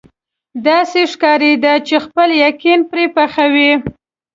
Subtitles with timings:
[0.67, 3.71] داسې ښکارېده چې خپل یقین پرې پخوي.